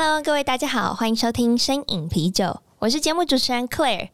[0.00, 4.10] Hello，各位大家好，欢迎收听身影啤酒，我是节目主持人 Claire。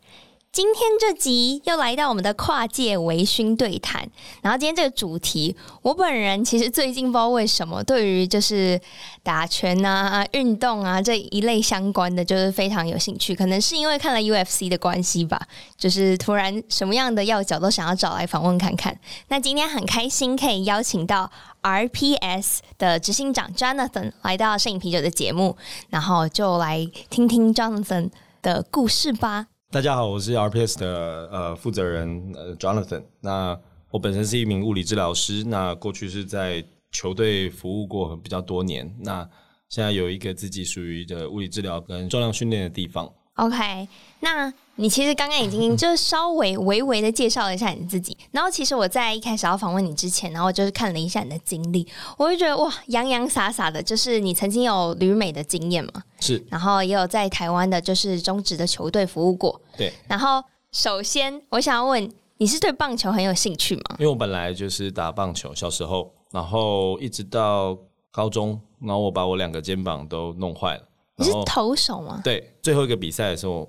[0.55, 4.09] 今天这集又来到我们的跨界微醺对谈，
[4.41, 8.81] 然后今天这个主题，我本人其实最近不知道为什么，对于就是
[9.25, 13.35] 打拳啊、运动啊这一类相关的，就是非常有兴趣。
[13.35, 15.45] 可能是因为看了 UFC 的关系吧，
[15.77, 18.97] 就是突然什么样的要角都想要找来访问看看。
[19.27, 21.29] 那今天很开心可以邀请到
[21.63, 25.57] RPS 的执行长 Jonathan 来到摄影啤酒的节目，
[25.91, 29.49] 然后就来听听 Jonathan 的故事吧。
[29.75, 33.03] 大家好，我是 RPS 的呃负责人呃 Jonathan。
[33.21, 33.59] 那
[33.91, 38.89] 我本身是一名物理治疗师，那过去是在球队服务过比较多年。
[39.01, 39.29] 那
[39.69, 43.13] 现在有一个自己属于的物理治疗跟重量训练的地方。
[43.35, 43.89] OK，
[44.21, 51.87] 那你其实刚刚已经就稍微微微的介绍了一下你自己，然后其实我在一开始要访问你之前，然后就是看了一下你的经历，
[52.17, 63.83] 我就觉得哇，洋洋洒洒的，就是你曾经有旅美的经验嘛，是，然后也有在台湾的就是中职的球队服务过，对，然后首先我想要问，你是对棒球很有兴趣吗？
[63.99, 67.79] 因为我本来就是打棒球，小时候，然后一直到
[68.11, 70.83] 高中，然后我把我两个肩膀都弄坏了。
[71.17, 72.21] 你是投手吗？
[72.25, 73.69] 对，最后一个比赛的时候，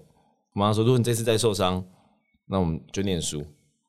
[0.55, 1.85] 我妈说：“如果你这次再受伤，
[2.47, 3.45] 那我们就念书，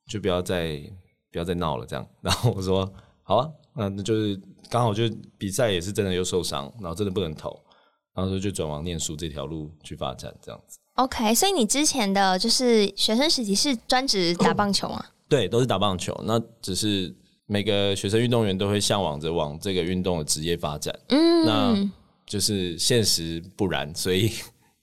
[0.08, 0.82] 就不要再
[1.30, 5.04] 不要再闹了。”这样， 然后我说：“好啊，那那就是刚好就
[5.38, 7.56] 比赛也是真的又受伤，然后真的不能投，
[8.14, 15.04] 然后说就转往念书这条路去发展，这样子。” OK，所以你之前的就是学生时期是专职打棒球吗？
[15.28, 16.12] 对，都是打棒球。
[16.26, 17.14] 那只是
[17.46, 20.92] 每个学生运动员都会向往着往这个运动的职业发展。
[21.10, 21.90] 嗯，那。
[22.26, 24.32] 就是现实不然，所以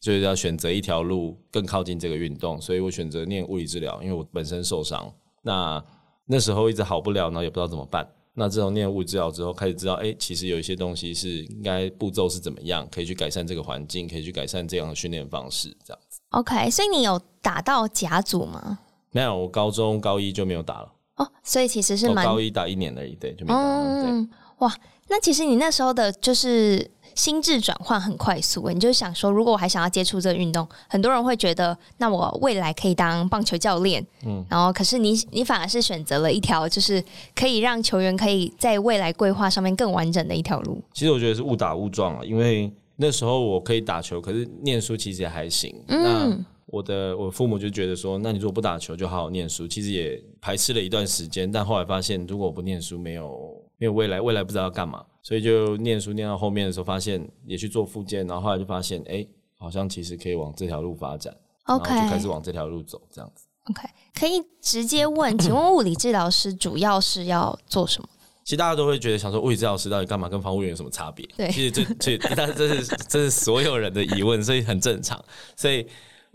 [0.03, 5.09] 就是要选择一条路更靠近这个运动，所以我选择念物理治疗，因为我本身受伤，
[5.43, 5.81] 那
[6.25, 8.05] 那时候一直好不了，然后也不知道怎么办。
[8.33, 16.19] 那自从念物理治疗之后，开始知道，哎、欸，其实有一些东西是应该步骤是怎么样，可以去改善这个环境，可以去改善这样的训练方式，这样子。
[16.31, 18.79] OK，所以你有打到甲组吗？
[19.11, 20.91] 没有，我高中高一就没有打了。
[21.15, 24.03] 哦，所以其实是蛮高一打一年而已，对，就没打了。
[24.03, 24.75] 嗯，对，哇，
[25.07, 26.91] 那其实你那时候的就是。
[27.15, 37.03] 心智转换很快速，你就想说，如果我还想要接触这个运动，很多人会觉得，那我未来可以当棒球教练，嗯，然后可是你你反而是选择了一条，就是
[37.35, 40.81] 可以让球员可以在未来规划上面更完整的一条路。
[40.93, 45.75] 其实我觉得是误打误撞啊，因为那时候我可以打球，可是念书其实也还行。
[45.87, 49.67] 嗯，那我的我父母就觉得说，那你如果不打球，就好好念书。
[49.67, 55.03] 其实也排斥了一段时间，但后来发现，如果我不念书，没有没有未来，未来不知道要干嘛。
[55.21, 61.35] 所以就念书念到后面的时候，发现也去做复健，然后后来就发现，哎、欸，好像其实可以往这条路发展
[61.65, 63.45] ，OK，就开始往这条路走，这样子。
[63.69, 68.07] OK，可以直接问，请问物理治疗师主要是要做什么？
[68.45, 70.29] 其实大家都会觉得想说，物理治疗师到底干嘛？
[70.29, 71.27] 跟防护员有什么差别？
[71.35, 75.21] 对，其实这这但是这是这是所有人的疑问，所以很正常。
[75.57, 75.85] 所以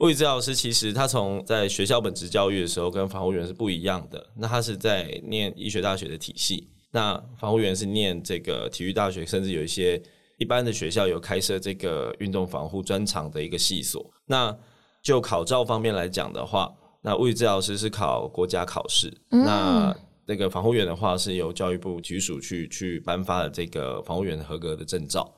[0.00, 6.68] 物理治疗师其实他从在学校本职教育的时候跟防护员是不一样的，那他是在念医学大学的体系。
[6.90, 10.02] 那防护员是念这个体育大学，甚至有一些
[10.38, 14.10] 一般的学校有开设这个运动防护专长的一个系所。
[14.26, 14.56] 那
[15.02, 16.72] 就考照方面来讲的话，
[17.02, 19.96] 那物理治疗师是考国家考试，嗯、那
[20.26, 25.32] 那个防护员的话是由教育部体育署去去颁发的这个防护员合格的证照。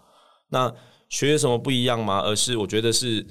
[0.49, 0.72] 那
[1.09, 2.21] 学有什么不一样吗？
[2.21, 3.27] 而是我觉得是。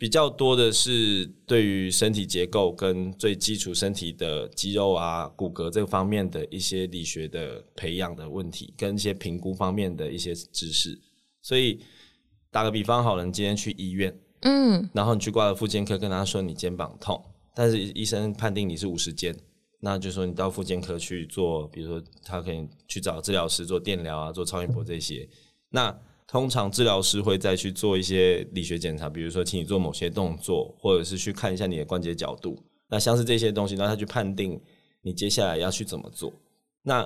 [0.00, 10.98] 比较多的是对于身体结构跟最基础身体的肌肉啊、骨骼这方面的一些理学的培养的问题，跟一些评估方面的一些知识。
[11.42, 11.82] 所以
[12.50, 17.22] 打个比方好了，你今天去医院，嗯，然后你去挂了复健科，跟他说你肩膀痛，
[17.54, 19.36] 但是医生判定你是五十肩，
[19.80, 25.28] 那就说你到复健科去做，比如说他可以去找治疗师做电疗啊、做超音波这些，
[25.68, 25.94] 那。
[26.30, 32.56] 通常治疗师会再去做一些理学检查，比如说请你做某些动作，或者是去看一下你的关节角度。
[32.88, 34.60] 那像是这些东西，让他去判定
[35.02, 36.32] 你接下来要去怎么做。
[36.84, 37.02] 那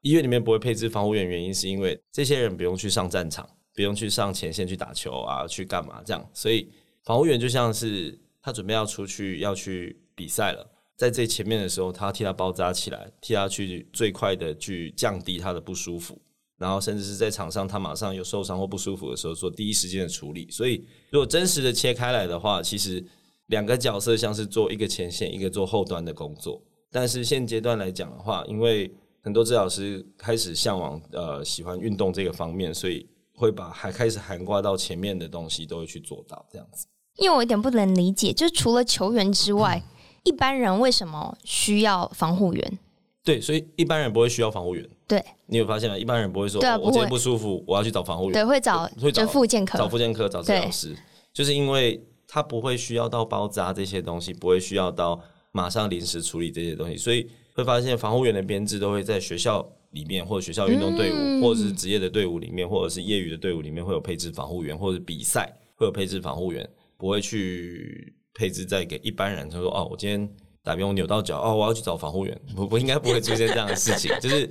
[0.00, 6.30] 医院里面不会配置防护员，原因是因为这些人不用去上战场，不用去上前线去打球啊，去干嘛这样。
[6.32, 6.72] 所以
[7.04, 10.66] 防护员就像是他准备要出去要去比赛了，
[10.96, 16.18] 在最前面的时候，他替他包扎起来，替他去最快的去降低他的不舒服。
[16.62, 20.48] 然后甚至是在场上他马上有受伤或不舒服的时候做第一时间的处理。
[20.48, 23.04] 所以如果真实的切开来的话，其实
[23.48, 26.62] 两个角色像是做一个前线，一个做后端的工作。
[26.92, 28.88] 但是现阶段来讲的话，因为
[29.20, 33.04] 很多治疗师开始向往呃喜欢运动这个方面，所以
[33.34, 36.86] 会把还开始涵盖到前面的东西都会去做到这样子。
[37.16, 39.88] 因为我有点不能理解，就是除了球员之外，嗯、
[40.24, 42.78] 一般人为什么需要防护员？
[43.24, 44.88] 对，所以一般人不会需要防护员。
[45.12, 45.98] 对，你有发现吗？
[45.98, 48.32] 一般人不会说，对啊、哦，我今天不舒服，我要去找防护员。
[48.32, 50.96] 对，会找会找复健科，找复健科，找治疗师，
[51.32, 55.20] 就是因为他不会需要到包扎这些东西，不会需要到
[55.50, 57.28] 马上临时处理这些东西，所以。
[57.54, 66.66] 会发现防护员的编制都会在学校里面，或者学校运动队伍，嗯、或者是职业的队伍里面，或者是业余的队伍里面会有配置防护员，或者比赛会有配置防护员，
[66.96, 69.50] 不会去配置在给一般人。
[69.50, 70.26] 他说：“哦，我今天
[70.62, 74.48] 打比方扭到脚，哦，我要去找防护员。”不不，应该不会出现这样的事情，就是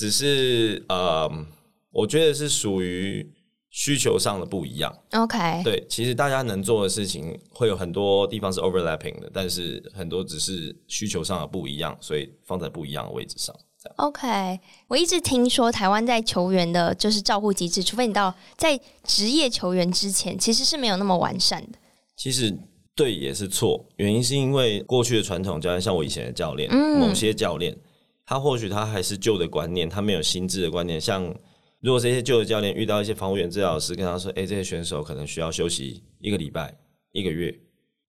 [0.00, 1.30] 只是呃，
[1.90, 3.34] 我觉得是属于。
[3.72, 13.54] 需求上的不一样，OK，对，其实大家能做的事情会有很多地方是 overlapping 的，但是很多只是需求上的不一样，所以放在不一样的位置上。
[13.98, 14.58] OK，
[14.88, 21.78] 我一直听说台湾在球员的就是照护机制，除非你到在职业球员之前，其实是没有那么完善的。
[22.16, 22.52] 其实
[22.96, 27.78] 对也是错，原因是因为过去的传统教练，像我以前的教练，嗯、某些教练，
[28.30, 31.34] 他或许他还是旧的观念，他没有心智的观念，像。
[31.80, 36.78] 如果这些旧的教练遇到一些防护员治疗师，跟他说：“哎、这些选手可能需要休息一个礼拜、
[37.10, 37.52] 一个月。”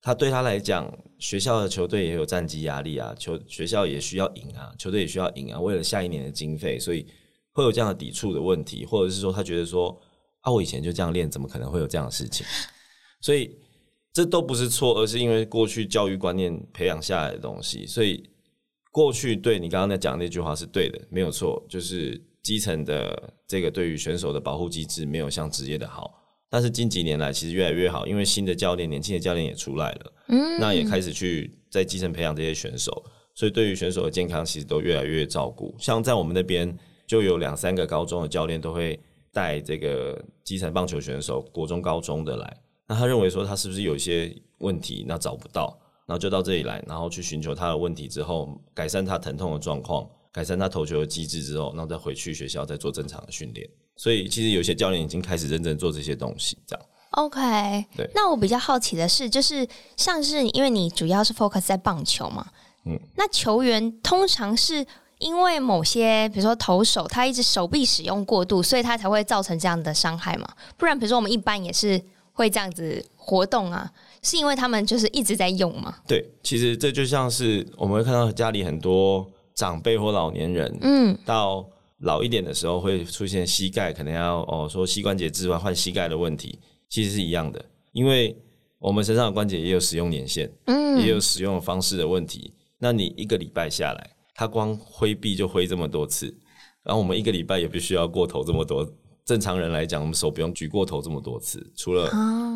[0.04, 7.08] 他对他来讲，学校的球队也有战绩压力啊，球学校也需要赢啊，球队也需要赢啊，为了下一年的经费，所以
[7.54, 9.98] 会有这样的抵触的问题，或者是说他觉得说
[10.44, 12.46] ：“啊，我以前就这样练，怎么可能会有这样的事情？”
[13.22, 13.58] 所以
[14.12, 17.86] 这都不是错，而是因为过去教育观念培养下来的东西。
[17.88, 18.30] 所以
[18.92, 22.22] 过去对你刚刚在讲那句话是对的，没有错，就是。
[22.44, 26.12] 基层的这个对于选手的保护机制没有像职业的好，
[26.50, 33.06] 但是近几年来其实越来越好，因为新的教练、年轻的教练也出来了，嗯，那也开始去在基层培养这些选手，
[33.36, 35.76] 所以对于选手的健康其实都越来越照顾。
[35.78, 39.00] 像在我们那边就有两三个高中的教练都会
[39.32, 50.08] 带这个基层棒球选手，国中、高中的来，那他认为说他是不是有一些问题，那找不到，然后就到这里来，然后去寻求他的问题之后，改善他疼痛的状况。
[50.34, 53.70] 改善他投球的机制之后，然后再回去学校再做正常的训练。
[53.98, 56.86] 所以其实有些教练已经开始认真做这些东西，这样。
[57.10, 57.40] OK，
[57.98, 58.10] 对。
[58.16, 59.68] 那我比较好奇的是，就是
[59.98, 62.48] 像是因为你主要是 focus 在棒球嘛，
[62.86, 64.86] 嗯，那球员通常是
[65.20, 70.48] 因为某些，比如说投手他一直手臂使用过度，所以他才会造成这样的伤害嘛？
[70.78, 72.02] 不然，比如说我们一般也是
[72.32, 73.92] 会这样子活动啊，
[74.24, 75.96] 是因为他们就是一直在用嘛？
[76.08, 79.30] 对，其实这就像是我们会看到家里很多。
[79.54, 81.64] 长辈或老年人，嗯，到
[82.00, 86.58] 老一点的时候会出现膝盖可能要哦说膝关节置换换膝盖的问题，
[86.90, 88.36] 其实是一样的，因为
[88.80, 92.54] 我们身上的关节也有使用年限，嗯，也有使用方式的问题。
[92.80, 96.34] 那你一个礼拜下来，他光挥臂就挥这么多次，
[96.82, 98.90] 然后我们一个礼拜也不需要过头这么多。
[99.26, 102.10] 正常人来讲，我们手不用举过头这么多次，除了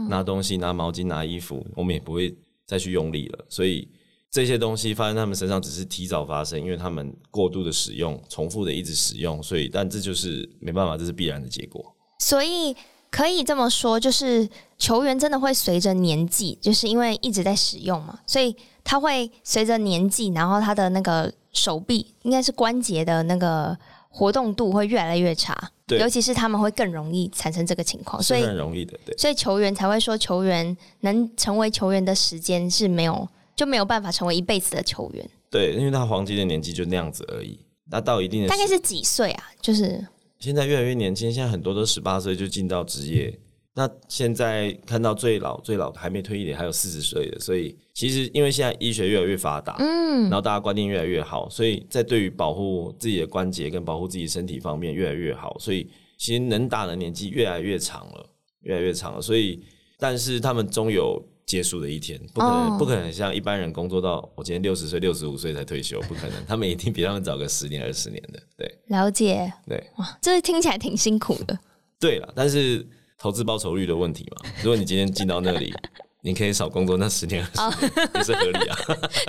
[0.10, 2.36] 拿东西、拿毛巾、拿衣服，我们也不会
[2.66, 3.88] 再去用力了，所以。
[4.32, 11.96] 这些东西发生在他们身上只是提早发生，因为他们过度的使用、重复的一直使用，所以但这就是没办法，这是必然的结果。
[12.20, 12.76] 所以
[13.10, 18.54] 可以这么说，就是球员真的会随着年纪，就是因为一直在使用嘛，所以
[18.84, 23.78] 他会随着年纪，然后他的那个手臂应该是关节的那个
[24.16, 33.28] 活动度会越来越差，对，尤其是他们会更容易产生这个情况，所以很容易的，对，所以球员才会说，球员能成为球员的时间是没有。
[33.56, 35.30] 就没有办法成为一辈子的球员。
[35.50, 37.58] 对，因为他黄金的年纪就那样子而已。
[37.90, 39.46] 那到一定的大概是几岁啊？
[39.62, 40.06] 就是
[40.40, 43.40] 现在越来越年轻，现在很多都十八岁就进到职业。
[43.76, 58.30] 那现在看到最老最老还没退役的还有四十岁的，所以其实因为现在医学越来越发达，嗯，然后大家观念越来越好，所以在对于保护自己的关节跟保护自己身体方面越来越好，所以其实能打的年纪越来越长了，
[58.62, 59.22] 越来越长了。
[59.22, 59.62] 所以
[60.00, 61.24] 但是他们终有。
[61.46, 62.80] 结束的一天，不可能，oh.
[62.80, 66.34] 不可能像一般人工作到我今天六十岁、六十五岁才退休，不可能。
[66.50, 68.42] 他们一定比他们早个十年、二十年的。
[68.58, 69.54] 对，了解。
[69.68, 71.56] 对，哇，这听起来挺辛苦的。
[72.02, 72.84] 对了，但是
[73.18, 75.74] 投资报酬率的问题嘛，如果你今天进到那里，
[76.22, 78.78] 你可以少工作那十年、二十年，也是合理啊。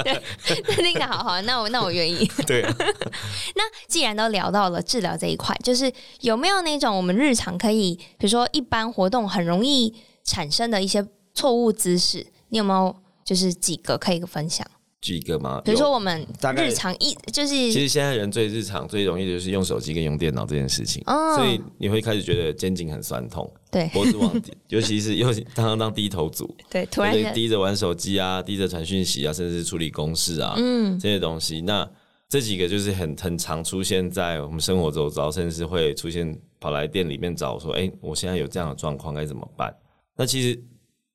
[0.04, 2.26] 对，听起来好好，那我那我愿意。
[2.46, 2.74] 对啊。
[3.54, 11.06] 那既然都聊到了治疗这一块，就是有没有那种我们日常可以，比如说一般活动很容易产生的一些。
[11.38, 14.66] 错误姿势，你有没有就是几个可以分享？
[15.06, 15.60] 几个吗？
[15.64, 24.32] 比如说我们大概日常一就是，其实现在人最日常最容易的就是用手机跟用电脑这件事情，哦、所以你会开始觉得肩颈很酸痛，对，脖子往，
[24.68, 31.88] 尤其是又当当当低头族，对，突然低着玩手机啊，低着传讯息啊，甚至是处理公事啊，嗯，这些东西，那
[32.28, 39.72] 这几个就是很很常出现在我们生活周遭，甚至是会出现跑来店里面找说，哎、欸，我现在有这样的状况该怎么办？
[40.16, 40.60] 那其实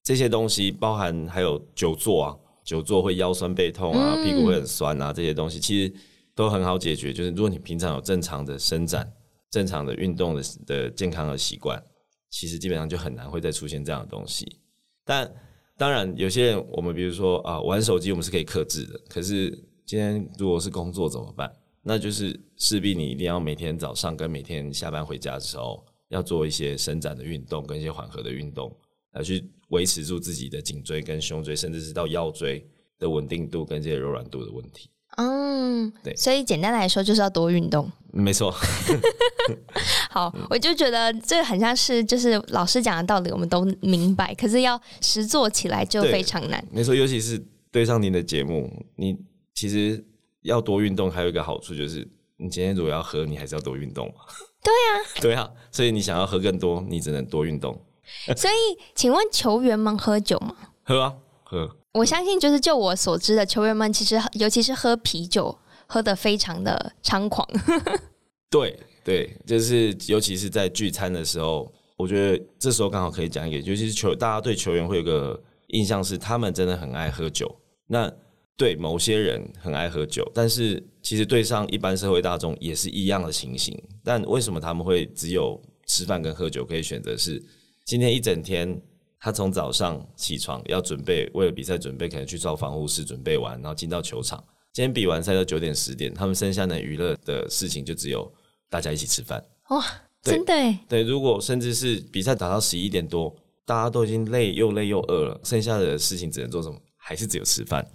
[0.03, 2.37] 这些东西包含还有久坐啊。
[2.63, 5.93] 久坐会腰酸背痛啊，屁股会很酸啊，这些东西其实
[6.35, 7.11] 都很好解决。
[7.11, 9.11] 就是如果你平常有正常的伸展、
[9.49, 11.81] 正常的运动的的健康的习惯，
[12.29, 14.59] 其实基本上就很难会再出现这样的东西。
[15.03, 15.29] 但
[15.77, 18.99] 当然，有些人我们比如说啊，玩手机我们是可以克制的。
[19.09, 19.49] 可是
[19.85, 21.51] 今天如果是工作怎么办？
[21.83, 28.71] 那就是势必你一定要每天早上跟每天下班回家的时候，要做一些伸展的运动跟一些缓和的运动
[29.13, 29.49] 来去。
[29.71, 32.61] 维持住自己的颈椎跟胸椎，甚至是到腰椎
[32.99, 34.89] 的稳定度跟这些柔软度的问题。
[35.15, 37.89] 嗯，对，所以简单来说就是要多运动。
[38.11, 38.53] 没错。
[40.11, 46.61] 好，我就觉得这很像是就是老师讲的道理，我们都明白，可是要实做起来就非常难。
[46.69, 47.41] 没错，尤其是
[47.71, 49.17] 对上您的节目，你
[49.53, 50.05] 其实
[50.41, 54.13] 要多运动，还有一个好处就是，你今天如果要喝，你还是要多运动。
[54.61, 54.91] 对啊，
[55.21, 57.81] 对啊，所以你想要喝更多，你只能多运动。
[58.35, 60.55] 所以，请问球员们喝酒吗？
[60.83, 61.13] 喝啊，
[61.43, 61.77] 喝。
[61.93, 67.47] 我相信，就是就我所知的球员们，其实尤其是喝啤酒，喝得非常的猖狂。
[68.49, 77.53] 对对，就是尤其是在聚餐的时候，我觉得这时候刚好可以讲一个，尤其是球，大家对球员会有个印象是，他们真的很爱喝酒。
[77.87, 78.11] 那
[78.55, 83.77] 对某些人很爱喝酒，但是其实对上一般社会大众也是一样的情形。
[84.03, 87.17] 但为什么他们会只有吃饭跟喝酒可以选择？
[87.17, 87.43] 是
[87.83, 88.81] 今天一整天，
[89.19, 94.41] 他从早上起床要准备，为了比赛准备，可能去造防护室准备完，然后进到球场。
[94.71, 98.31] 今天比完赛到九点十点，他们剩下的娱乐的事情就只有
[98.69, 99.43] 大家一起吃饭。
[99.69, 99.85] 哇，
[100.21, 100.53] 真的。
[100.87, 103.35] 对，如果甚至是比赛打到十一点多，
[103.65, 106.79] 大家都已经累又累又饿了，剩下的事情只能做什么？
[106.95, 107.85] 还是只有吃饭，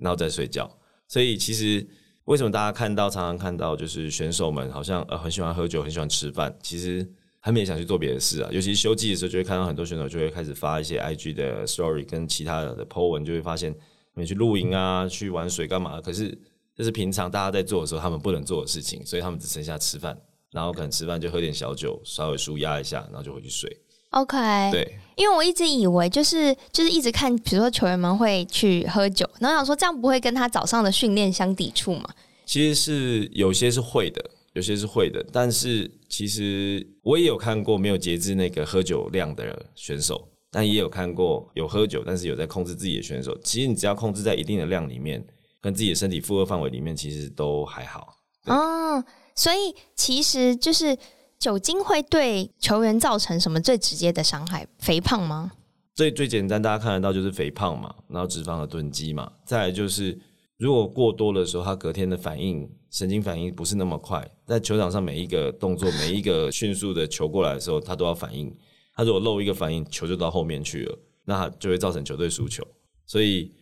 [0.00, 0.68] 然后再睡觉。
[1.06, 1.86] 所以其实
[2.24, 7.08] 为什么大家看到常常看到就是选手们好像呃很喜欢喝酒，很喜欢吃饭，其实。
[7.44, 13.78] 他们也想去做别的事啊，尤其是休季的时候，就会看到很多选手就会开始发一些 IG 的 Story 跟其他的 po 文，就会发现他
[14.14, 16.00] 们去露营啊，去玩水干嘛？
[16.00, 16.36] 可是
[16.74, 20.18] 这是平常大家在做的时候，他们不能做的事情，所以他们只剩下吃饭，
[20.52, 23.70] 然后可能吃饭就喝点小酒，稍微舒压一下，然后就回去睡。
[24.12, 24.38] OK，
[24.72, 32.08] 对，因为我一直以为就是就是一直看，比如说球员们会去喝酒，然后想说这样不会跟他早上的训练相抵触吗？
[32.46, 34.30] 其实是有些是会的。
[34.54, 43.36] 有些是会的，但是其实我也有看过没有节制那个喝酒量的选手，但也有看过有喝酒但是有在控制自己的选手。
[43.42, 45.26] 其实你只要控制在一定的量里面，
[45.60, 48.16] 跟自己的身体负荷范围里面，其实都还好。
[48.46, 50.96] 哦，所以其实就是
[51.36, 54.64] 酒精会对球员造成什么最直接的伤害？
[54.78, 55.50] 肥胖吗？
[55.96, 60.16] 最最简单，大家看得到就是肥胖嘛，然后脂肪的囤积嘛，再来就是
[60.58, 62.70] 如果过多的时候，他隔天的反应。
[62.94, 68.54] 神经反应不是那么快，在球场上每一个动作、每一个 迅速的球过来的时候，他都要反应。
[68.94, 72.64] 他如果漏一个反应，球就到后面去了，那就会造成球队输球。
[73.06, 73.52] 所以，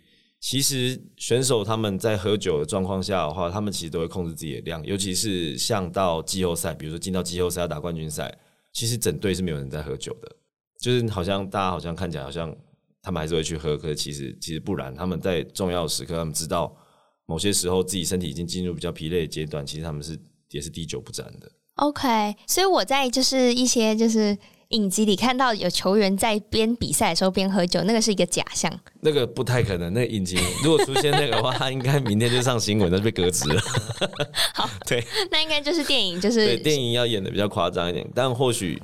[0.40, 8.36] 其实选手他们在喝酒的状况下的话，他们其实都会控制自己的量，尤其是像到季后赛，比如说进到季后赛要打冠军赛，
[8.72, 10.36] 其实整队是没有人在喝酒的，
[10.80, 12.54] 就是好像大家好像看起来好像
[13.00, 16.76] 他们还是会去喝，可是其实其实不然，他们在重要的时刻，他们知道。
[17.24, 20.18] 某些时候自己身体已经进入比较疲累的阶段，其实他们是
[20.52, 21.50] 也是滴酒不沾的。
[21.76, 24.36] OK，所以我在就是一些就是
[24.68, 28.72] 影集里看到有球员在边比赛的时候边喝酒，那个是一个假象。
[29.00, 33.60] 那个不太可能，那个影集如果出现那个的话，他应该明天就上新闻，那就被革职了。
[34.54, 38.80] 好，对，那应该就是电影，就是对电影要演的比较夸张一点，但或许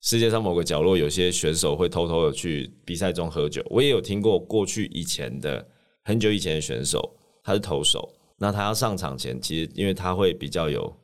[0.00, 3.64] 世界上某个角落有些选手会偷偷的去比赛中喝酒。
[3.70, 5.64] 我也有听过过去以前的
[6.04, 7.16] 很久以前的选手。
[7.44, 10.96] 他是投手，那他要上场前，其实因为他会比较有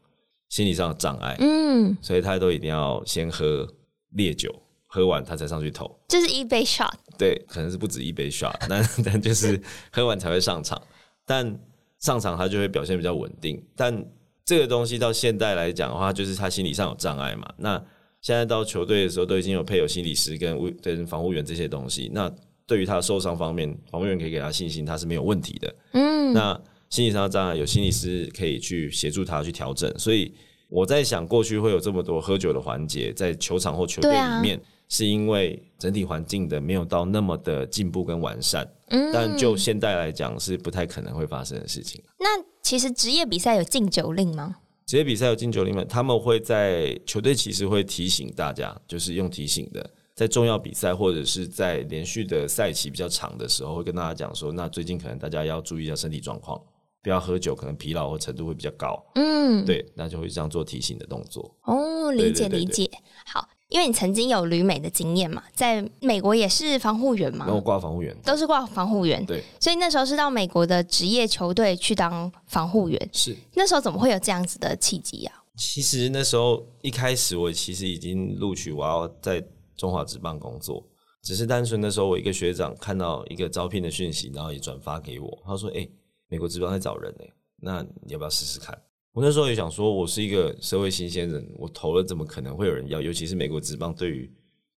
[0.48, 3.66] 心理上的障碍，嗯，所以他都一定要先喝
[4.10, 4.54] 烈酒，
[4.86, 9.60] 喝完他才上去投，就是一杯 shot，对，可能是不止一杯 shot， 但但就是
[9.92, 10.80] 喝完才会上场，
[11.26, 11.58] 但
[11.98, 13.62] 上场他就会表现比较稳定。
[13.76, 14.04] 但
[14.44, 17.48] 这个东西到现代来讲的话，就是他心理上有障碍嘛。
[17.58, 17.82] 那
[18.20, 22.30] 现在到球队的时候，都已经有配有心理师跟卫跟防护员这些东西，那。
[22.68, 25.74] 对于他的受伤方面，防护员可以给他信心，他是没有问题的。
[25.92, 30.32] 嗯，那心理上的障碍有心理师可以去协助他去调整，所以
[30.68, 38.66] 我在想，过去会有这么多喝酒的环节在球场或球队里面，是因为整体环境的没有到那么的进步跟完善。
[38.88, 42.02] 嗯，但就现代来讲，是不太可能会发生的事情。
[42.18, 42.26] 那
[42.62, 44.56] 其实职业比赛有禁酒令吗？
[44.86, 45.84] 职业比赛有禁酒令吗？
[45.86, 56.58] 他们会在球队其实会提醒大家，就是用提醒的，在重要比赛或者是在连续的赛期比较长的时候，会跟大家讲说，那最近可能大家要注意一下身体状况。
[57.02, 59.02] 不要喝酒，可能疲劳或程度会比较高。
[59.14, 61.54] 嗯，对，那就会这样做提醒的动作。
[61.62, 62.90] 哦，理解理解。
[63.24, 69.24] 好，因为你曾经有旅美的经验嘛，在美国也是防护员嘛，然后挂防护员，都是挂防护员。
[69.24, 73.10] 对，所以那时候是到美国的职业球队去当防护员。
[73.12, 75.34] 是，那时候怎么会有这样子的契机啊？
[75.56, 79.42] 其实那时候一开始我其实已经录取，我要在
[79.76, 80.84] 中华职棒工作，
[81.22, 85.90] 只是单纯的时候，我一个学长看到一个招聘的讯息，然后也转发给我，他说：“哎、欸。”
[86.28, 88.80] 美国职棒在找人呢、欸，那你要不要试试看？
[89.12, 93.00] 我那时候也想说，我是一个社会新鲜人，我投了怎么可能会有人要？
[93.00, 94.30] 尤其是美国职棒对于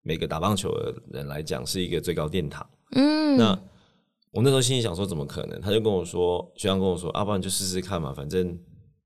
[0.02, 2.68] 每个打棒球的人来讲是一个最高殿堂。
[2.92, 3.60] 嗯，那
[4.30, 5.60] 我那时候心里想说，怎么可能？
[5.60, 8.56] 他就跟我说，学长跟我说，啊，不然就试试看嘛，反正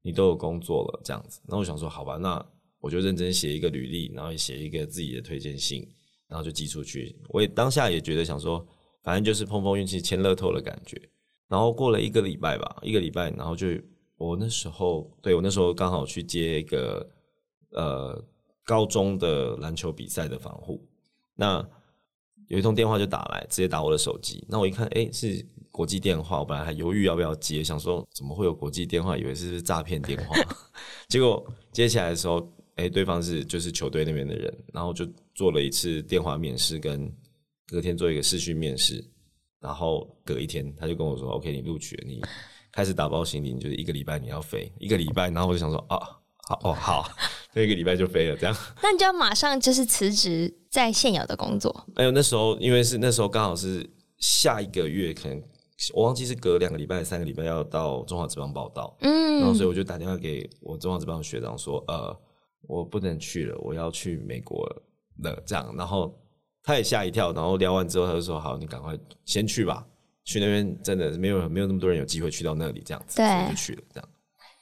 [0.03, 1.41] 你都有工作了，这样子。
[1.47, 2.45] 那我想说，好吧，那
[2.81, 5.89] 我就认真写一个履历，然后也写一个自己的推荐信，
[6.29, 7.17] 然后就寄出去。
[7.29, 8.67] 我也当下也觉得想说，
[9.03, 11.01] 反正就是碰碰运气，签乐透的感觉。
[11.53, 13.67] 然后过了一个礼拜吧，一个礼拜，然后就
[14.17, 17.07] 我那时候，对，我那时候刚好去接一个
[17.73, 18.25] 呃
[18.65, 20.83] 高中的篮球比赛的防护，
[21.35, 21.63] 那
[22.49, 24.43] 有一通电话就打来，直接打我的手机。
[24.49, 30.35] 那我一看，哎，是国际电话，我本来还犹豫要不要接，想说怎么会有国际电话，以为是诈骗电话。
[31.11, 37.15] 结果接起来的时候，哎，对方是就是球队那边的人，然后就做了一次电话面试，跟
[37.67, 39.05] 隔天做一个视讯面试。
[39.63, 42.21] 然后隔一天，他就跟我说：“OK，你录取了，你
[42.73, 45.97] 开始打包行李，你就是一个礼拜你要飞 一个礼拜。”然后我就想说：“啊，
[46.49, 47.09] 好哦，好，
[47.55, 51.87] 那一个礼拜就飞了。”这样， 那你就要马上就是辞职在现有的工作。
[51.95, 53.89] 哎呦，那时候因为是那时候刚好是
[54.19, 55.41] 下一个月，可能
[55.95, 62.21] 我忘记是隔两个礼拜、三个礼拜要到中华职棒报道，嗯，然后所以我就打电话给我中华职棒的学长说：“呃，
[62.63, 64.83] 我不能去了，我要去美国了。”
[65.47, 66.19] 这样，然后。
[66.63, 69.85] 他也吓一跳，然后聊完之后，他就说：“好，你赶快先去吧，
[70.25, 74.09] 去那边真的没有没有那么多人有机会去到那里，这样子，对，所以就去了这样。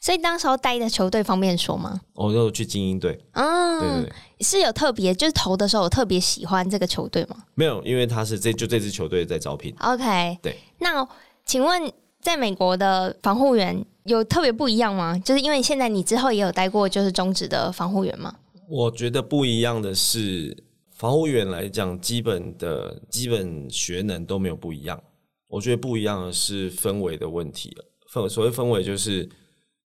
[0.01, 2.01] 所以当时候待的球队方便说吗？
[2.15, 7.37] 我就去精英队，嗯，对对对，是有特别，就是投的时候我特别喜欢这个球队吗？
[7.55, 9.75] 没有，因为他是这就这支球队在招聘。
[9.81, 10.57] OK，对。
[10.79, 11.07] 那
[11.45, 15.19] 请问，在美国的防护员有特别不一样吗？
[15.19, 18.35] 就是因为现在你之后也有待过，就是中职的防护员吗？
[18.71, 20.57] 我觉得不一样的是。
[21.01, 25.03] 防护员来讲，基本的基本学能都没有不一样。
[25.47, 27.75] 我觉得不一样的是氛围的问题。
[28.13, 29.27] 氛所谓氛围，就是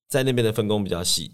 [0.09, 1.31] 在那边的分工比较细。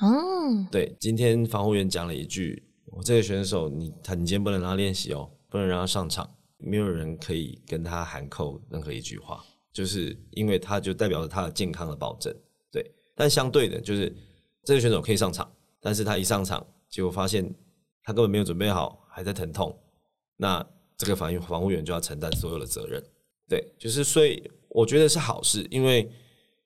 [0.00, 0.96] 嗯，对。
[1.00, 2.62] 今天防护员讲了一句
[2.92, 12.32] ：“我这个选手，你他你今天不能让他练习哦，不能让他上场，没有人可以跟他喊扣任何一句话，就是因为他就代表着他的健康的保证。”
[12.70, 12.94] 对。
[13.16, 14.14] 但相对的，就是
[14.62, 17.52] 这个选手可以上场，但是他一上场，结果发现
[18.04, 19.02] 他根本没有准备好。
[19.16, 19.74] 还在疼痛，
[20.36, 20.62] 那
[20.98, 23.02] 这个防防护员就要承担所有的责任。
[23.48, 26.06] 对，就是所以我觉得是好事，因为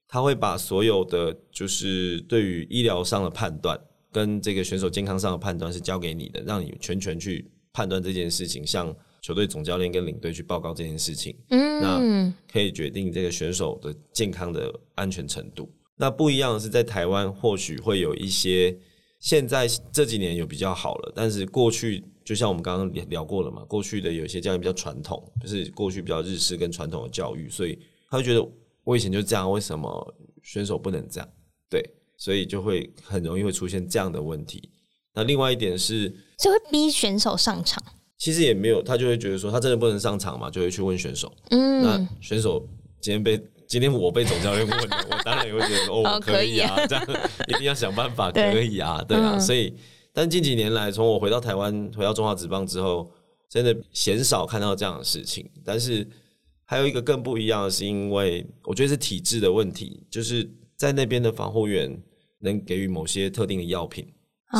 [0.08, 11.36] 他会把所有的就是对于医疗上的判断跟这个选手健康上的判断是交给你的，让你全权去判断这件事情，向球队总教练跟领队去报告这件事情。
[11.50, 15.72] 嗯，那可以决定这个选手的健康的安全程度。
[15.96, 18.76] 那不一样的是，在台湾或许会有一些，
[19.20, 22.02] 现在这几年有比较好了，但是过去。
[22.30, 27.76] 就像我们刚刚聊过了嘛，过去的有些教练比较传统，就是过去比较日式跟传统的教育，所以
[28.08, 28.48] 他会觉得
[28.84, 31.28] 我以前就这样，为什么选手不能这样？
[31.68, 31.82] 对，
[32.16, 34.70] 所以就会很容易会出现这样的问题。
[35.12, 37.82] 那另外一点是，就会逼选手上场。
[38.16, 41.32] 其实也没有，他就会觉得说他真的不能上场嘛，就会去问选手。
[41.50, 42.64] 嗯，那选手
[43.00, 47.04] 今天被今天我被总教练问了，我当然也会觉得哦， 可以啊，这样
[47.48, 49.74] 一定要想办法，可以啊，对，对啊，嗯、所以。
[50.12, 53.08] 但近几年来，从我回到台湾，回到中华职棒之后，
[53.48, 55.48] 真的鲜少看到这样的事情。
[55.64, 56.04] 但是
[56.64, 61.96] 还有一个更不一样的是，因为我觉得是体制的问题，就是在那边的防护员
[62.40, 64.04] 能给予某些特定的药品，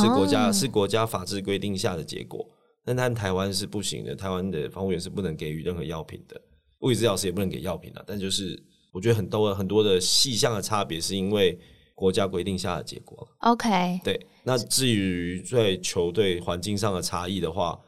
[0.00, 0.54] 是国家、oh.
[0.54, 2.48] 是国家法制规定下的结果。
[2.84, 6.40] 但他们台湾是不行的，台湾的防护员是不能给予任何药品的，
[6.80, 8.04] 物理治疗师也不能给药品的。
[8.06, 8.56] 但就是
[8.92, 11.58] 我觉得很多很多的细项的差别，是因为。
[12.00, 13.28] 国家规定下的结果。
[13.40, 14.26] OK，对。
[14.42, 17.78] 那至于在球队环境上的差异的话，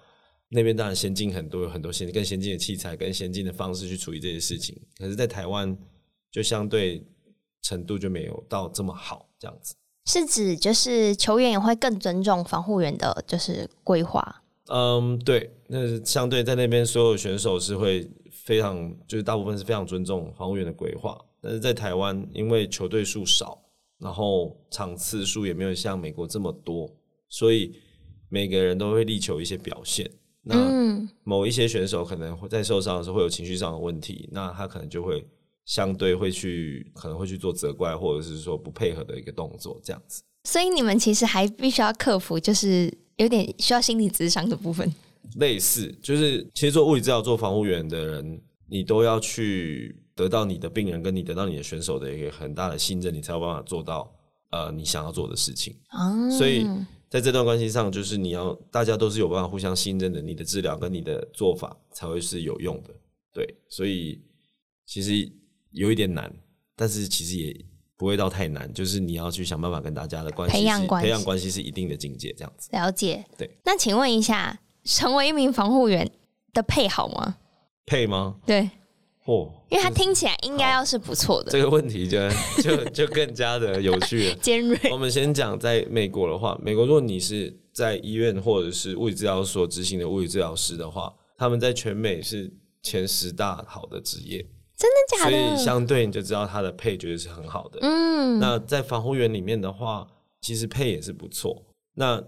[0.50, 4.78] 那边当然先进很多，有很多先更先进的器材、更先进的方式去处理这些事情。
[4.98, 5.74] 可是，在台湾
[6.30, 7.02] 就相对
[7.62, 9.74] 程度就没有到这么好，这样子。
[10.04, 14.42] 是指就是球员也会更尊重防护员的，就是规划。
[14.68, 18.06] 嗯，对，那相对在那边所有选手是会
[18.44, 21.18] 非常，就是大部分是非常尊重防护员的规划。
[21.40, 23.58] 但是在台湾，因为球队数少，
[24.02, 26.90] 然后场次数也没有像美国这么多，
[27.28, 27.72] 所以
[28.28, 30.10] 每个人都会力求一些表现。
[30.42, 35.24] 那某一些选手可能会在受伤的时候会有情绪上的问题，那他可能就会
[35.64, 40.20] 相对会去可能会去做责怪或者是说不配合的一个动作，这样子。
[40.44, 44.92] 所以你们其实还必须要克服，就是有点需要心理咨商的部分。
[45.36, 54.12] 类似，就是其实做物理治疗、做防护员的人，你都要去得到你的病人跟你得到你的选手的一个很大的信任，你才有办法做到
[54.50, 55.74] 呃你想要做的事情。
[55.90, 56.66] 哦，所以。
[57.12, 62.88] 在这段关系上，就是你要大家都是有办法互相信任的，你的治疗跟你的做法才会是有用的。
[63.34, 64.18] 对，所以
[64.86, 65.30] 其实
[65.72, 66.34] 有一点难，
[66.74, 67.54] 但是其实也
[67.98, 72.70] 不会到太难，就是你要去想办法跟大家的关系培养关系，培养关系是一定的境界，这样子。
[72.72, 73.22] 了解。
[73.36, 73.58] 对。
[73.62, 76.10] 那请问一下，成为一名防护员
[76.54, 77.36] 的配好吗？
[77.84, 78.36] 配吗？
[78.46, 78.70] 对。
[79.24, 81.52] 哦，因为它听起来应该要是不错的。
[81.52, 82.18] 这个问题就
[82.62, 84.34] 就就更加的有趣了。
[84.42, 84.76] 尖锐。
[84.90, 94.44] 我们先讲在美国的话，美国如果你是在医院或者是物理治疗所执行的物理治疗师的话，他们在全美是前十大好的职业。
[94.76, 95.30] 真的假的？
[95.30, 97.78] 所以相对你就知道他的配绝对是很好的。
[97.82, 98.40] 嗯。
[98.40, 100.04] 那在防护员里面的话，
[100.40, 101.64] 其实配也是不错。
[101.94, 102.20] 那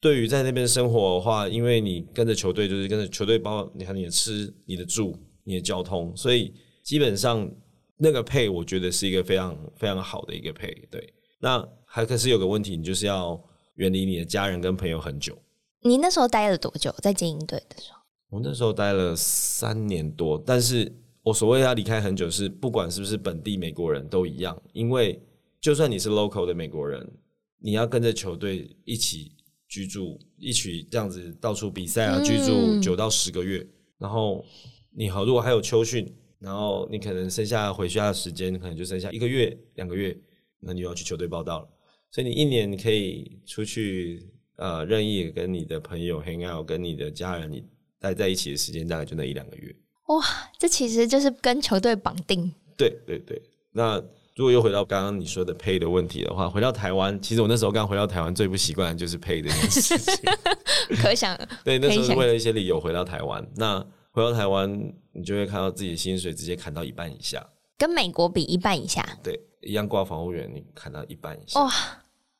[0.00, 5.16] 对于在那边生活的话，因为你跟着球队，就是跟着球队包，你看你的吃，你的住。
[5.48, 7.50] 你的交通，所以基本上
[7.96, 10.70] 那个配，我觉得是一个非常非常好的一个配。
[10.90, 13.42] 对，那还可是有个问题，你就是要
[13.76, 15.34] 远离你的家人跟朋友很久。
[15.80, 17.98] 你那时候待了多久在精英队的时候？
[18.28, 25.18] 我那时候待了三年多，但是我所谓要离开很久，是不管是不是本地美国人都一样，因为
[25.62, 27.10] 就算你是 local 的美国人，
[27.58, 29.32] 你要跟着球队一起
[29.66, 33.68] 居住，一起这样子到处比赛啊，居住九到十个月，嗯、
[34.00, 34.44] 然后。
[34.90, 40.16] 你好，如果还有秋训，然后你可能剩下回家的时间，可能就剩下一个月、两个月，
[40.60, 41.68] 那你又要去球队报道了。
[42.10, 47.64] 所以你一年你可以出去呃任意跟你的朋友 hang out，跟你的家人你
[48.00, 49.74] 待在一起的时间大概就那一两个月。
[50.06, 50.24] 哇，
[50.58, 52.50] 这其实就是跟球队绑定。
[52.76, 53.40] 对对对。
[53.72, 54.02] 那
[54.34, 60.16] 如果又回到刚刚你说的 pay 的问题的话，回到台湾，其实我那时候刚回到台湾，最不习惯的就是 pay 这件事情。
[61.02, 61.38] 可想。
[61.62, 63.46] 对，那时候是为了一些理由回到台湾。
[63.56, 63.86] 那
[64.18, 69.16] 回到台湾，你就会看到自己的薪水直接砍到一半以下，跟美国比一半以下。
[69.22, 71.60] 对，一样挂防务员，你砍到一半以下。
[71.62, 71.72] 哇！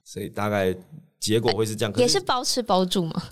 [0.03, 0.77] 所以大概
[1.21, 3.23] 结果会是这样，也是包吃包住吗？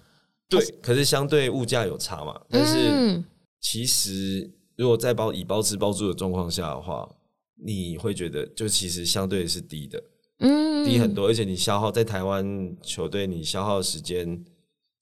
[0.48, 2.40] 对，可是相对物价有差嘛。
[2.48, 3.20] 但是
[3.60, 7.08] 其实如果在包以包吃包住的状况下的话，
[7.56, 10.00] 你会觉得就其实相对是低的，
[10.38, 11.26] 嗯，低很多。
[11.26, 14.44] 而且你消耗在台湾球队，你消耗的时间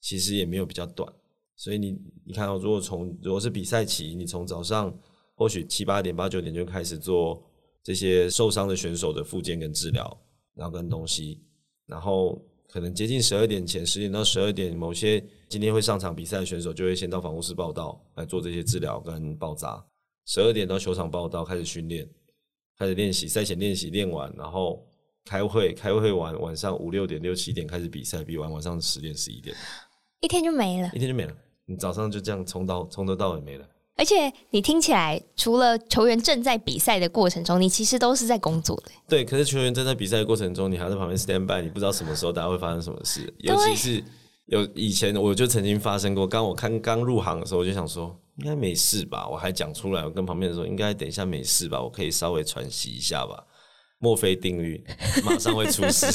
[0.01, 1.07] 其实也没有比较短。
[1.55, 4.93] 所以你你看到，如果从如果是比赛期，你从早上
[5.35, 7.41] 或许七八点、八九点就开始做
[7.83, 10.17] 这些受伤的选手的复健跟治疗，
[10.53, 11.41] 然后跟东西，
[11.85, 19.81] 然后可能接近十二点前，十点到十二点，某些今天会上场比赛的选手就会先到防护室报道来做这些治疗跟包扎。
[20.25, 22.05] 十二点到球场报道，开始训练，
[22.77, 24.85] 开始练习，赛前练习练完，然后
[25.23, 29.55] 开会，开会完晚上五六点、六七点开始比赛，比完晚上十点、十一点，
[30.21, 31.37] 一天就没了，一天就没了。
[31.67, 33.65] 你早上就这样从到从头到尾没了，
[33.97, 38.91] 而且你听起来，除了球员正在比赛的过程中，你其实都是在工作的。
[39.07, 43.33] 对，可是球员正在比赛的过程中，你还在旁边 stand by，你不知道什么时候大家会发生什么事。
[43.39, 44.03] 尤其是
[44.45, 53.43] 有以前我就曾经发生过，刚我看刚入行的时候，我就想说应该没事吧，我还讲出来，我跟旁边人说应该等一下没事吧，我可以稍微喘息一下吧。
[53.97, 54.83] 墨菲定律，
[55.23, 56.07] 马上会出事，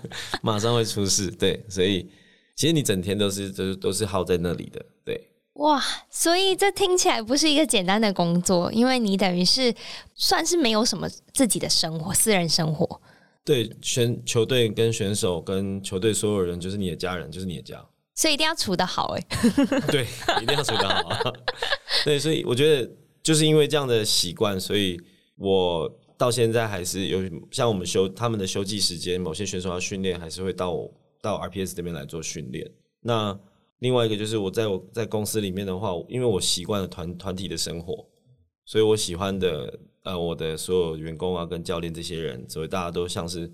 [0.42, 1.30] 马上会出事。
[1.30, 2.10] 对，所以。
[2.58, 5.30] 其实你整天都是都都是耗在那里的，对。
[5.52, 9.72] 哇，所以这听起来不是一个简单的工作，因为你等于是
[10.16, 13.00] 算是没有什么自己的生活、私人生活。
[13.44, 17.80] 对，选球队跟选手跟球队所有人就是你的家人，就是你的家。
[18.16, 19.24] 所以一定要处得好哎。
[19.86, 20.04] 对，
[20.42, 21.32] 一定要处得好。
[22.04, 22.90] 对，所以我觉得
[23.22, 25.00] 就是因为这样的习惯，所以
[25.36, 27.20] 我到现在还是有
[27.52, 30.92] 像我们休他们的休季时间，某些选手要训练，还是会到我。
[31.20, 32.70] 到 RPS 这边来做训练。
[33.00, 33.38] 那
[33.78, 38.04] 另外一个就是我在我在公司里面的话，因为我习惯了团团体的生活，
[38.64, 43.50] 所以我喜欢的呃我的所有员工啊跟教练这些人，所以大家都像是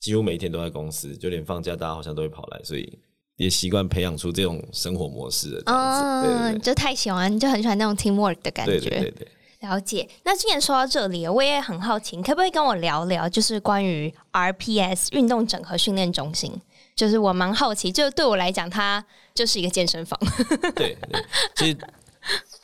[0.00, 2.98] 几乎每一天都在公司，就连放假大家好像都会跑来，所以
[3.36, 5.62] 也习惯培养出这种生活模式。
[5.66, 8.72] 哦，就太喜欢，就很喜欢那种 teamwork 的感觉。
[8.72, 9.28] 对对对对。
[9.60, 10.08] 了解。
[10.24, 16.50] 那既然说到这里，我也很好奇，你可不可以跟我聊聊，就是关于 RPS 运动整合训练中心？
[17.00, 20.20] 就是我蛮好奇，就对我来讲，它就是一个健身房。
[20.76, 21.24] 对，对，
[21.56, 21.78] 其实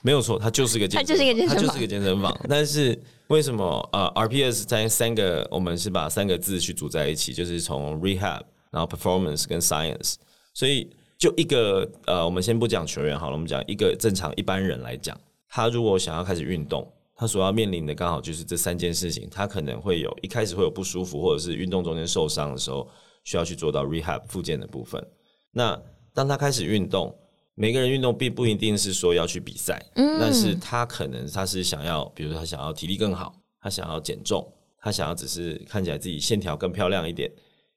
[0.03, 2.41] 没有错，它就是一个健身，它就是一个健身房，它就是一个健身房。
[2.47, 10.17] 但是为什么呃 RPS 在三个，我们是把三个字去组在一起，就是从 rehab，然后 performance 跟 science。
[10.53, 15.19] 所以就一个呃，我们先不讲球员好了，我们讲一个正常一般人来讲。
[15.49, 19.27] 他如果想要开始运动，他所要面临的刚好就是这三件事情。
[19.31, 22.87] 他可能会有一开始会有不舒服，或者是运动中间受伤的时候，
[23.27, 25.05] 需要去做到 rehab 复健的部分。
[25.51, 25.79] 那
[26.15, 27.15] 当他开始运动，
[27.55, 34.47] 每个人运动并不一定是说要去比赛，嗯，但是他可能他是想要，比如说他想要体力更好，他想要减重，
[34.79, 37.29] 他想要只是看起来自己线条更漂亮一点，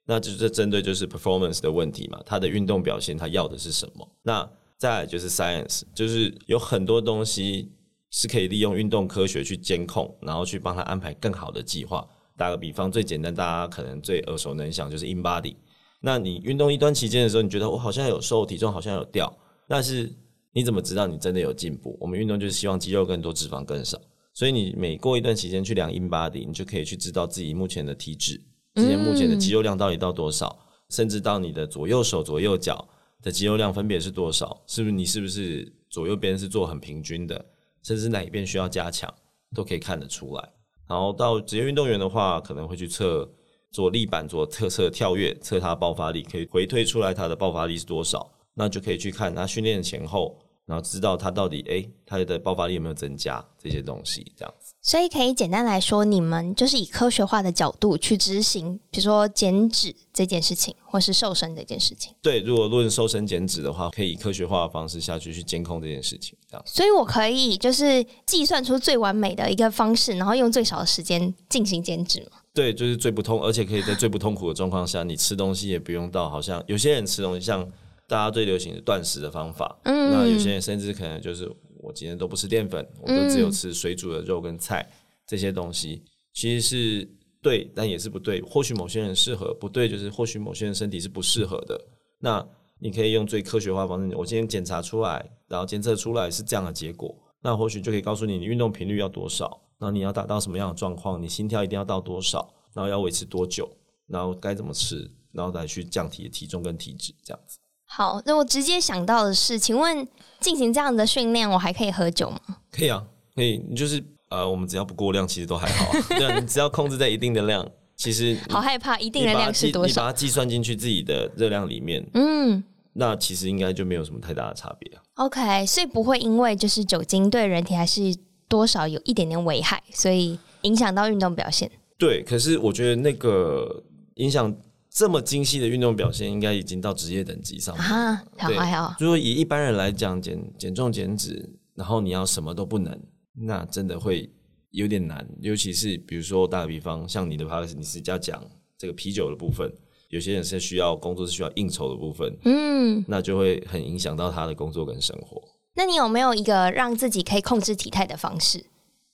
[0.06, 2.22] 那就是针对就是 performance 的问题嘛。
[2.24, 4.08] 他的运动表现他要的是什么？
[4.22, 7.72] 那再来就是 science，就是有很多东西
[8.12, 12.08] 是可以利用运动科学去监控，然后去帮他安排更好的计划。
[12.40, 15.58] 打个比方，最简单，大家可能最耳熟能详就是 InBody。
[16.00, 19.30] 那你运动一段期间的时候，你觉得我好像有瘦，体重好像有掉，
[19.68, 20.10] 但是
[20.54, 21.98] 你怎么知道你真的有进步？
[22.00, 24.00] 我们运动就是希望肌肉更多，脂肪更少。
[24.34, 28.42] 所以你每过一段期间去量 InBody，你就可以去知道自己目前的体脂，
[28.76, 30.58] 今天目前的肌肉量到底到多少，
[30.90, 32.88] 甚至到你的左右手、左右脚。
[33.22, 34.64] 的肌肉量分别是多少？
[34.66, 37.46] 是不是你是不是左右边是做很平均的？
[37.84, 39.14] 甚至哪一边需要加强，
[39.54, 40.50] 都可以看得出来。
[40.90, 43.30] 然后到职业运动员的话，可能会去测
[43.72, 50.38] 做立板做测测跳跃，测他爆发力，可以回推出来他的爆发力是多少，那就可以去看他训练前后。
[50.66, 54.69] 然后知道他到底哎，他的爆发力有没有增加这些东西，这样子。
[54.90, 62.12] 所以可以简单来说，你们就是以科学化的角度去执行，比如说减脂这件事情，或是瘦身这件事情。
[62.24, 66.64] 对，如果论瘦身减脂的话，可以以科学化的方式下去去监控这件事情，这样。
[66.66, 72.40] 所以我可以就是计算出最完美的一个方式，然后用最少的时间进行减脂吗？
[72.56, 77.72] 对，就是最不痛，而且可以在最不痛苦的状况下，你吃东西也不用到好像有些人吃东西像。
[78.10, 81.48] 大家最流行的断食的方法，嗯，那有些人甚至可能就是
[81.80, 84.88] 我今天都不吃淀粉，我都只有吃水煮的肉跟菜
[85.26, 87.10] 这些东西，其实是
[87.42, 88.42] 对，但也是不对。
[88.42, 91.80] 或许某些人适合，不对就是或许某些人身体是不适合的。
[92.20, 92.46] 那
[92.80, 103.70] 你可以用最科学化的方式，我今天检查出来，然后监测出来是这样的结果，那或许就可以告诉你，你运动频率要多少，然后你要达到什么样的状况，你心跳一定要到多少，然后要维持多久，
[104.08, 107.58] 然后该怎么吃，然后再去降体体重跟体脂这样子。
[107.92, 110.08] 好，那我直接想到的是，请问
[110.40, 112.40] 进行这样的训练，我还可以喝酒吗？
[112.72, 113.04] 可以啊，
[113.36, 113.58] 可以。
[113.68, 115.92] 你就是呃，我们只要不过量，其实都还好。
[116.16, 119.90] 对啊，你只要控制在一定的量，其实好害怕一定的量是多少？
[119.90, 125.02] 你把它计算进去自己的热量里面，嗯，那其实应该就没有什么太大的差别啊。
[125.16, 128.16] OK，所以不会因为就是酒精对人体还是
[128.48, 131.70] 多少有一点点危害，所以影响到运动表现。
[131.98, 133.84] 对，可是我觉得那个
[134.16, 134.56] 影响。
[135.00, 137.82] 这么精细的运动表现，应该已经到职业等级上了。
[137.82, 138.94] 啊，好还好。
[139.00, 143.02] 如果以一般人来讲，减减重减脂，然后你要什么都不能，
[143.34, 144.30] 那真的会
[144.72, 145.26] 有点难。
[145.40, 148.46] 尤其是比如说打个比方，像你的 podcast，你是要讲
[148.78, 149.74] 这个啤酒的部分，
[150.10, 155.42] 有些人是需要工作是需要应酬的部分，嗯，那就会很影响到他的工作跟生活。
[155.76, 158.66] 那你有没有一个让自己可以控制体态的方式？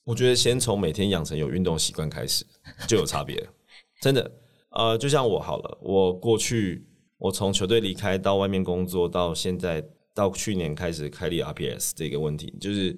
[0.06, 2.43] 我觉得先从每天养成有运动习惯开始，
[2.88, 3.48] 就有差别了，
[4.02, 4.32] 真的。
[4.75, 6.85] 呃，就像我好了，我过去
[7.17, 9.81] 我从球队离开到外面工作，到现在
[10.13, 12.97] 到去年开始开立 RPS 这个问题，就是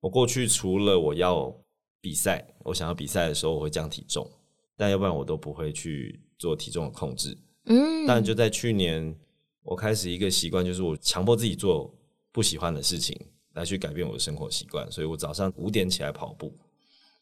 [0.00, 1.54] 我过去除了我要
[2.00, 4.30] 比赛，我想要比赛的时候我会降体重，
[4.76, 7.36] 但要不然我都不会去做体重的控制。
[7.64, 9.16] 嗯，但就在去年，
[9.62, 11.90] 我开始一个习惯，就是我强迫自己做
[12.32, 13.18] 不喜欢的事情，
[13.54, 14.92] 来去改变我的生活习惯。
[14.92, 16.54] 所以我早上五点起来跑步，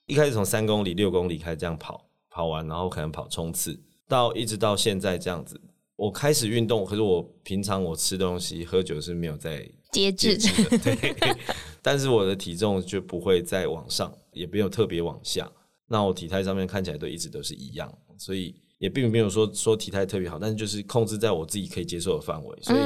[0.07, 3.81] 一开始从三公里、六公里开始这样跑，跑完然后可能跑冲刺。
[4.13, 5.59] 到一直到现在这样子，
[5.97, 11.15] 我开始运动，可是我平常我吃东西、喝酒是没有在节制的，对。
[11.81, 15.51] 但是我的体重就不会再往上，也没有特别往下。
[15.89, 22.59] 那我体态上面看起来都一直都是一样，所以也并没有说说体态特别好，但是就是控制在我自己可以接受的范围。
[22.61, 22.81] 所以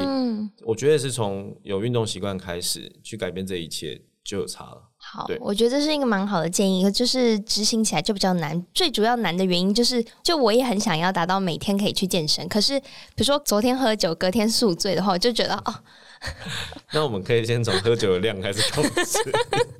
[0.63, 4.01] 我觉得是从有运动习惯开始去改变这一切。
[4.27, 4.81] 就有差了。
[5.09, 8.61] 好，我觉得这是一个蛮好的建议，就是执行起来就比较难。
[8.73, 15.75] 最主要难的原因就是，就我也很想要达到每天可以去健身，可是比如说昨天喝酒，隔天宿醉的话，我就觉得哦。
[16.91, 19.19] 那我们可以先从喝酒的量开始控制。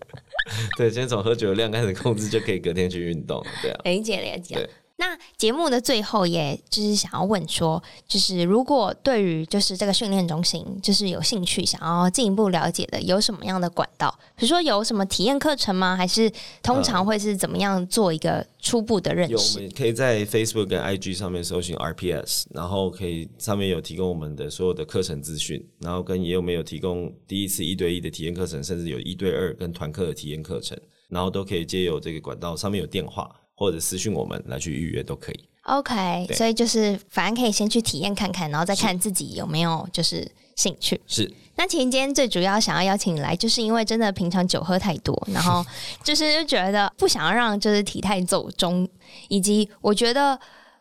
[0.78, 3.44] 对，先从喝酒的量开始控制，就可以隔天去运动。
[3.62, 4.70] 对啊，理解理解。
[5.00, 14.12] 那节目的最后，也就是想要问说，就是如果对于就是这个训练中心，就是有兴趣想要进一步了解的，有什么样的管道？
[14.36, 15.96] 比如说有什么体验课程吗？
[15.96, 16.32] 还是
[16.64, 19.34] 通常会是怎么样做一个初步的认识？
[19.34, 30.76] 有，我们可以在 Facebook 跟 IG 上面搜寻 RPS，然后可以上面有提供我们的所有的课程资讯，然后跟也有没有提供第一次一对一的体验课程，甚至有一对二跟团课的体验课程，
[31.08, 33.30] 然后都可以借由这个管道，上面有电话。
[33.58, 35.39] 或者私讯我们来去预约都可以。
[35.63, 41.02] OK，所以就是反正可以先去体验看看，然后再看自己有没有就是兴趣。
[41.08, 41.30] 是。
[41.56, 45.65] 那其实今天最主要想要邀请你来，就是因为真的平常酒喝太多，然后
[46.06, 48.88] 就是就觉得不想要让就是体态走中，
[49.28, 50.39] 以及我觉得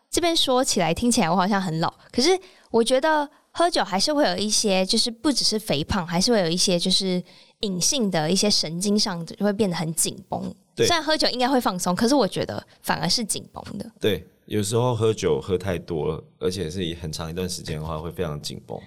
[0.09, 2.29] 这边说起来听起来我好像很老，可是
[2.69, 7.21] 我觉得喝酒还是会有一些，就是不只是肥胖，还是会有一些就是
[7.61, 10.53] 隐性的一些神经上就会变得很紧绷。
[10.77, 13.91] 对虽然喝酒应该会放松，可是我觉得反而是紧绷的。
[13.99, 18.79] 对，有时候喝酒喝太多了，而且是以很长一段时间的话，会非常紧绷。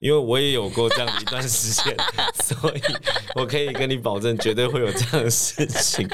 [0.00, 1.94] 因为我也有过这样一段时间，
[2.42, 2.80] 所以
[3.34, 6.08] 我可以跟你保证，绝对会有这样的事情。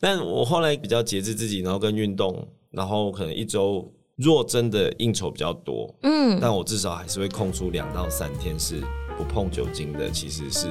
[0.00, 3.88] 但我后来比较节制自己，然后跟运动，然后可能一周
[4.18, 8.82] 若真的应酬比较多，嗯，但我至少还是会空出两到三天是
[9.16, 10.66] 不碰酒精的，其实是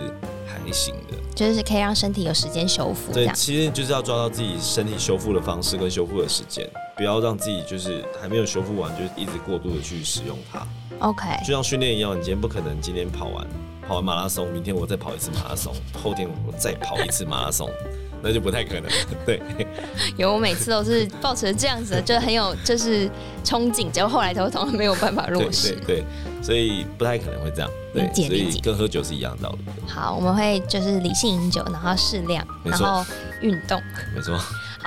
[0.45, 1.15] 还行的。
[1.33, 3.13] 就是可以让身体有时间修复。
[3.13, 10.67] 对，其实就是要抓到自己身体修复的方式跟修复的时间，不要让自己就是还没有修复完就一直过度的去使用它。
[10.99, 13.47] OK，就像训练一样，你今天不可能今天跑完
[13.87, 17.69] 跑完马拉松，明天我再跑一次马拉松，后天我再跑一次马拉松。
[18.27, 18.91] 那就不太可能，
[19.25, 19.41] 对。
[20.17, 23.09] 有，我每次都是抱持这样子的，就很有就是
[23.41, 25.69] 憧憬，结果后来都通常没有办法落实。
[25.69, 26.05] 对，对，对，
[26.43, 27.71] 所以不太可能会这样。
[27.93, 29.59] 对，所以跟喝酒是一样的道理。
[29.87, 33.05] 好，我们会就是理性饮酒，然后适量，然后
[33.41, 33.81] 运动。
[34.13, 34.37] 没错。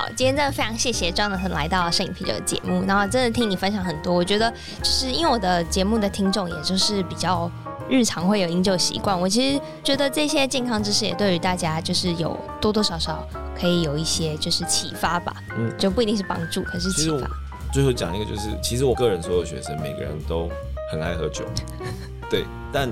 [0.00, 4.14] 好，今天真的非常谢谢 Jonathan 来到摄影啤酒的节目，然后真的听你分享很多。
[4.14, 4.50] 我觉得
[4.82, 7.50] 就是因为我的节目的听众，也就是比较。
[7.90, 17.28] 日常会有饮酒习惯，我其实觉得这些健康知识也对于大家就是有多多少少可以有一些就是启发吧，嗯，就不一定是帮助，可是启发。
[17.72, 20.48] 最后讲一个就是，其实我个人所有学生每个人都
[20.92, 21.44] 很爱喝酒，
[22.30, 22.88] 对，但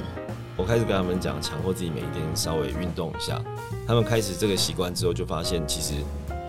[0.57, 3.41] 我开始跟他们讲，强迫自己每一天稍微运动一下，
[3.87, 5.93] 他们开始这个习惯之后，就发现其实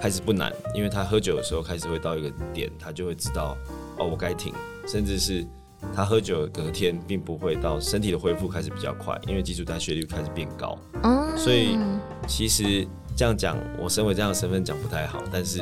[0.02, 3.58] 开始不难，因为他喝酒的时候开始会到一个点，他就会知道
[3.98, 4.54] 哦，我该停，
[4.88, 5.46] 甚至是。
[5.96, 10.78] 他喝酒隔天并不会到身体的恢复开始比较快，因为基础代谢率开始变高。
[11.04, 11.80] 嗯，所以
[12.28, 12.86] 其实
[13.16, 15.60] 这样讲，我身为这样的身份讲不太好，但是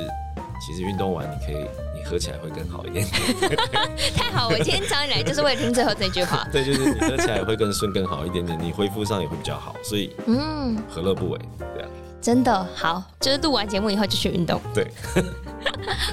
[0.60, 1.64] 其实运动完你可以，
[1.96, 3.06] 你喝起来会更好一点。
[4.18, 6.48] 太好，我今天找你来就是为了听最后这句话。
[6.52, 11.40] 对，就是你喝起来会更顺、更好一点点，你恢复上也会比较好，所以嗯，何乐不为？
[11.76, 11.90] 对啊，
[12.22, 14.60] 真的好，就是录完节目以后就去运动。
[14.74, 14.88] 对。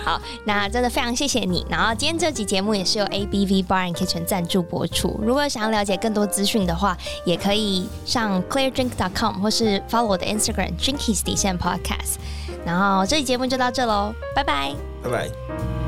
[0.05, 1.65] 好，那真的非常谢谢你。
[1.69, 5.21] 然后今天这集节目也是由 ABV Bar and Kitchen 赞助播出。
[5.23, 12.17] 如果想要了解更多资讯的话，也可以上 ClaireDrink.com 或是 follow 我的 Instagram Drinkies 底线 Podcast。
[12.65, 15.84] 然后这集节目就到这喽，拜拜，拜拜。